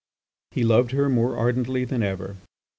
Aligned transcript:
He 0.49 0.63
loved 0.63 0.93
her 0.93 1.09
more 1.09 1.37
ardently 1.37 1.85
than 1.85 2.01
ever. 2.01 2.37